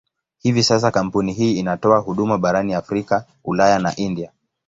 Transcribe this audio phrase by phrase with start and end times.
[0.37, 4.31] Hivi sasa kampuni hii inatoa huduma barani Afrika, Ulaya na India.